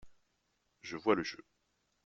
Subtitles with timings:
[0.81, 1.45] Je vois le jeu.